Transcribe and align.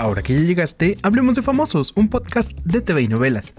Ahora 0.00 0.22
que 0.22 0.32
ya 0.32 0.40
llegaste, 0.40 0.96
hablemos 1.02 1.34
de 1.34 1.42
Famosos, 1.42 1.92
un 1.94 2.08
podcast 2.08 2.52
de 2.64 2.80
TV 2.80 3.02
y 3.02 3.08
novelas. 3.08 3.54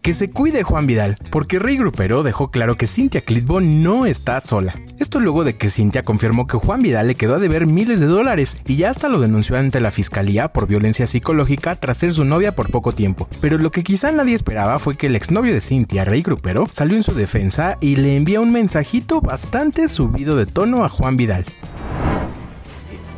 Que 0.00 0.14
se 0.14 0.30
cuide 0.30 0.62
Juan 0.62 0.86
Vidal, 0.86 1.18
porque 1.30 1.58
Rey 1.58 1.76
Grupero 1.76 2.22
dejó 2.22 2.50
claro 2.50 2.74
que 2.74 2.86
Cintia 2.86 3.20
Clitbo 3.20 3.60
no 3.60 4.06
está 4.06 4.40
sola. 4.40 4.80
Esto 4.98 5.20
luego 5.20 5.44
de 5.44 5.58
que 5.58 5.68
Cintia 5.68 6.02
confirmó 6.02 6.46
que 6.46 6.56
Juan 6.56 6.80
Vidal 6.80 7.08
le 7.08 7.16
quedó 7.16 7.34
a 7.34 7.38
deber 7.38 7.66
miles 7.66 8.00
de 8.00 8.06
dólares 8.06 8.56
y 8.66 8.76
ya 8.76 8.88
hasta 8.88 9.10
lo 9.10 9.20
denunció 9.20 9.56
ante 9.56 9.78
la 9.78 9.90
fiscalía 9.90 10.54
por 10.54 10.66
violencia 10.66 11.06
psicológica 11.06 11.76
tras 11.76 11.98
ser 11.98 12.14
su 12.14 12.24
novia 12.24 12.54
por 12.54 12.70
poco 12.70 12.92
tiempo. 12.92 13.28
Pero 13.42 13.58
lo 13.58 13.70
que 13.70 13.84
quizá 13.84 14.10
nadie 14.10 14.34
esperaba 14.34 14.78
fue 14.78 14.96
que 14.96 15.08
el 15.08 15.16
exnovio 15.16 15.52
de 15.52 15.60
Cintia, 15.60 16.06
Rey 16.06 16.22
Grupero, 16.22 16.66
salió 16.72 16.96
en 16.96 17.02
su 17.02 17.12
defensa 17.12 17.76
y 17.82 17.96
le 17.96 18.16
envía 18.16 18.40
un 18.40 18.52
mensajito 18.52 19.20
bastante 19.20 19.86
subido 19.90 20.34
de 20.34 20.46
tono 20.46 20.82
a 20.82 20.88
Juan 20.88 21.18
Vidal. 21.18 21.44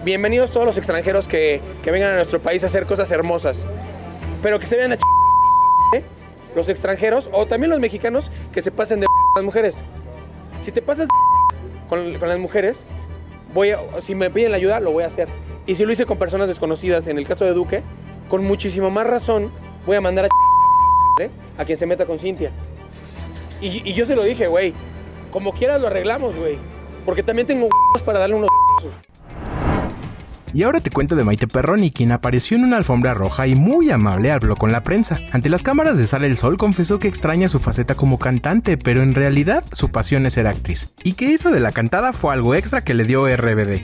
Bienvenidos 0.04 0.52
todos 0.52 0.64
los 0.64 0.76
extranjeros 0.76 1.26
que, 1.26 1.60
que 1.82 1.90
vengan 1.90 2.12
a 2.12 2.16
nuestro 2.16 2.38
país 2.38 2.62
a 2.62 2.66
hacer 2.66 2.86
cosas 2.86 3.10
hermosas, 3.10 3.66
pero 4.42 4.60
que 4.60 4.66
se 4.66 4.76
vean 4.76 4.92
a 4.92 4.96
ch... 4.96 5.02
¿eh? 5.94 6.04
los 6.54 6.68
extranjeros 6.68 7.28
o 7.32 7.46
también 7.46 7.70
los 7.70 7.80
mexicanos 7.80 8.30
que 8.52 8.62
se 8.62 8.70
pasen 8.70 9.00
de 9.00 9.06
las 9.34 9.44
mujeres. 9.44 9.84
Si 10.62 10.70
te 10.70 10.82
pasas 10.82 11.08
con, 11.88 12.16
con, 12.18 12.28
las 12.28 12.38
mujeres, 12.38 12.84
voy 13.52 13.70
a, 13.70 13.80
si 14.00 14.14
me 14.14 14.30
piden 14.30 14.52
la 14.52 14.56
ayuda, 14.58 14.78
lo 14.78 14.92
voy 14.92 15.02
a 15.02 15.08
hacer. 15.08 15.28
Y 15.66 15.74
si 15.74 15.84
lo 15.84 15.92
hice 15.92 16.06
con 16.06 16.16
personas 16.16 16.46
desconocidas, 16.46 17.08
en 17.08 17.18
el 17.18 17.26
caso 17.26 17.44
de 17.44 17.52
Duque, 17.52 17.82
con 18.28 18.44
muchísimo 18.44 18.90
más 18.90 19.06
razón 19.06 19.50
voy 19.84 19.96
a 19.96 20.00
mandar 20.00 20.26
a 20.26 20.28
¿eh? 21.22 21.30
a 21.58 21.64
quien 21.64 21.76
se 21.76 21.86
meta 21.86 22.06
con 22.06 22.20
Cintia. 22.20 22.52
Y, 23.60 23.82
y 23.88 23.94
yo 23.94 24.06
se 24.06 24.14
lo 24.14 24.22
dije, 24.22 24.46
güey, 24.46 24.74
como 25.32 25.52
quieras 25.52 25.80
lo 25.80 25.88
arreglamos, 25.88 26.36
güey. 26.36 26.56
Porque 27.04 27.24
también 27.24 27.48
tengo 27.48 27.68
para 28.04 28.20
darle 28.20 28.36
unos 28.36 28.48
y 30.52 30.62
ahora 30.62 30.80
te 30.80 30.90
cuento 30.90 31.16
de 31.16 31.24
Maite 31.24 31.46
Perroni, 31.46 31.90
quien 31.90 32.12
apareció 32.12 32.56
en 32.56 32.64
una 32.64 32.76
alfombra 32.76 33.14
roja 33.14 33.46
y 33.46 33.54
muy 33.54 33.90
amable 33.90 34.30
habló 34.30 34.56
con 34.56 34.72
la 34.72 34.82
prensa. 34.82 35.20
Ante 35.32 35.48
las 35.48 35.62
cámaras 35.62 35.98
de 35.98 36.06
Sale 36.06 36.26
el 36.26 36.36
Sol 36.36 36.56
confesó 36.56 36.98
que 36.98 37.08
extraña 37.08 37.48
su 37.48 37.58
faceta 37.58 37.94
como 37.94 38.18
cantante, 38.18 38.76
pero 38.76 39.02
en 39.02 39.14
realidad 39.14 39.64
su 39.72 39.90
pasión 39.90 40.26
es 40.26 40.34
ser 40.34 40.46
actriz. 40.46 40.92
Y 41.04 41.12
que 41.12 41.34
eso 41.34 41.50
de 41.50 41.60
la 41.60 41.72
cantada 41.72 42.12
fue 42.12 42.32
algo 42.32 42.54
extra 42.54 42.82
que 42.82 42.94
le 42.94 43.04
dio 43.04 43.26
RBD. 43.26 43.80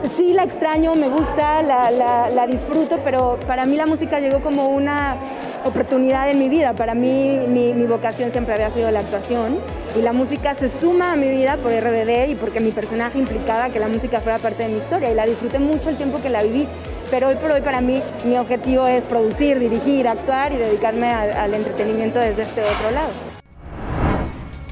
Pues 0.00 0.12
sí, 0.14 0.32
la 0.32 0.42
extraño, 0.42 0.96
me 0.96 1.08
gusta, 1.08 1.62
la, 1.62 2.46
disfruto, 2.48 2.98
pero 3.04 3.38
para 3.46 3.66
mí 3.66 3.76
la 3.76 3.86
música 3.86 4.18
llegó 4.18 4.40
como 4.40 4.68
una 4.68 5.16
oportunidad 5.64 6.28
en 6.28 6.38
mi 6.38 6.48
vida. 6.48 6.72
Para 6.72 6.94
mí 6.94 7.40
mi, 7.46 7.86
vocación 7.86 8.32
siempre 8.32 8.54
había 8.54 8.70
sido 8.70 8.90
la 8.90 9.00
actuación 9.00 9.56
y 9.96 10.02
la 10.02 10.12
música 10.12 10.54
se 10.54 10.68
suma 10.68 11.12
a 11.12 11.16
mi 11.16 11.28
vida 11.28 11.56
por 11.56 11.70
RBD 11.70 12.30
y 12.30 12.34
porque 12.34 12.58
mi 12.58 12.72
personaje 12.72 13.18
implicaba 13.18 13.68
que 13.68 13.78
la 13.78 13.88
música 13.88 14.20
fuera 14.20 14.38
parte 14.38 14.64
de 14.64 14.70
mi 14.70 14.78
historia 14.78 15.10
y 15.10 15.14
la 15.14 15.24
disfruté 15.24 15.60
mucho 15.60 15.88
el 15.88 15.96
tiempo 15.96 16.18
que 16.20 16.30
la 16.30 16.42
viví. 16.42 16.66
Pero 17.10 17.28
hoy 17.28 17.36
por 17.36 17.52
hoy 17.52 17.60
para 17.60 17.80
mí 17.80 18.00
mi 18.24 18.36
objetivo 18.36 18.88
es 18.88 19.04
producir, 19.04 19.60
dirigir, 19.60 20.08
actuar 20.08 20.52
y 20.52 20.56
dedicarme 20.56 21.12
al 21.12 21.54
entretenimiento 21.54 22.18
desde 22.18 22.42
este 22.42 22.62
otro 22.62 22.90
lado. 22.90 23.35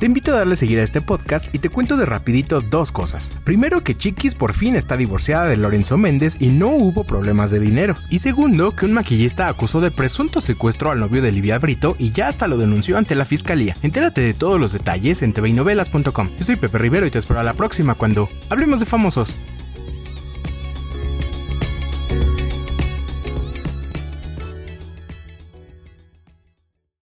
Te 0.04 0.08
invito 0.08 0.32
a 0.32 0.36
darle 0.36 0.54
seguir 0.54 0.80
a 0.80 0.82
este 0.82 1.00
podcast 1.00 1.46
y 1.54 1.60
te 1.60 1.70
cuento 1.70 1.96
de 1.96 2.04
rapidito 2.04 2.60
dos 2.60 2.92
cosas. 2.92 3.32
Primero 3.42 3.82
que 3.82 3.94
Chiquis 3.94 4.34
por 4.34 4.52
fin 4.52 4.76
está 4.76 4.98
divorciada 4.98 5.46
de 5.46 5.56
Lorenzo 5.56 5.96
Méndez 5.96 6.36
y 6.40 6.48
no 6.48 6.68
hubo 6.68 7.04
problemas 7.04 7.50
de 7.50 7.58
dinero. 7.58 7.94
Y 8.10 8.18
segundo 8.18 8.76
que 8.76 8.84
un 8.84 8.92
maquillista 8.92 9.48
acusó 9.48 9.80
de 9.80 9.90
presunto 9.90 10.42
secuestro 10.42 10.90
al 10.90 11.00
novio 11.00 11.22
de 11.22 11.32
Livia 11.32 11.58
Brito 11.58 11.96
y 11.98 12.10
ya 12.10 12.28
hasta 12.28 12.48
lo 12.48 12.58
denunció 12.58 12.98
ante 12.98 13.14
la 13.14 13.24
fiscalía. 13.24 13.76
Entérate 13.80 14.20
de 14.20 14.34
todos 14.34 14.60
los 14.60 14.74
detalles 14.74 15.22
en 15.22 15.32
tvinovelas.com. 15.32 16.28
Yo 16.36 16.44
soy 16.44 16.56
Pepe 16.56 16.76
Rivero 16.76 17.06
y 17.06 17.10
te 17.10 17.18
espero 17.18 17.40
a 17.40 17.42
la 17.42 17.54
próxima 17.54 17.94
cuando 17.94 18.28
hablemos 18.50 18.80
de 18.80 18.86
famosos. 18.86 19.34